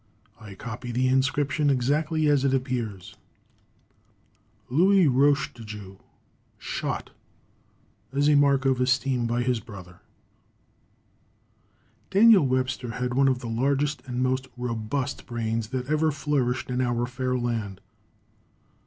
I 0.39 0.55
copy 0.55 0.91
the 0.91 1.07
inscription 1.07 1.69
exactly 1.69 2.25
as 2.25 2.43
it 2.43 2.55
appears: 2.55 3.13
[Illustration: 4.71 4.71
LOUIS 4.71 5.07
ROC 5.45 5.53
DE 5.53 5.63
DEAU 5.63 5.99
SHOT 6.57 7.11
AS 8.11 8.27
A 8.27 8.33
MARK 8.33 8.65
OF 8.65 8.81
ESTEEM 8.81 9.27
BY 9.27 9.43
HIS 9.43 9.59
BROTHER] 9.59 10.01
Daniel 12.09 12.47
Webster 12.47 12.89
had 12.93 13.13
one 13.13 13.27
of 13.27 13.41
the 13.41 13.47
largest 13.47 14.01
and 14.07 14.23
most 14.23 14.47
robust 14.57 15.27
brains 15.27 15.67
that 15.67 15.85
ever 15.85 16.09
flourished 16.11 16.71
in 16.71 16.81
our 16.81 17.05
fair 17.05 17.37
land. 17.37 17.79